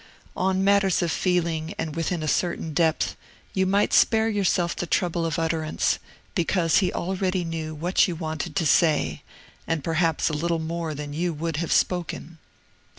On 0.35 0.63
matters 0.63 1.03
of 1.03 1.11
feeling, 1.11 1.75
and 1.77 1.95
within 1.95 2.23
a 2.23 2.27
certain 2.27 2.73
depth, 2.73 3.15
you 3.53 3.67
might 3.67 3.93
spare 3.93 4.29
yourself 4.29 4.75
the 4.75 4.87
trouble 4.87 5.27
of 5.27 5.37
utterance, 5.37 5.99
because 6.33 6.79
he 6.79 6.91
already 6.91 7.43
knew 7.45 7.75
what 7.75 8.07
you 8.07 8.15
wanted 8.15 8.55
to 8.55 8.65
say, 8.65 9.21
and 9.67 9.83
perhaps 9.83 10.27
a 10.27 10.33
little 10.33 10.57
more 10.57 10.95
than 10.95 11.13
you 11.13 11.33
would 11.35 11.57
have 11.57 11.71
spoken. 11.71 12.39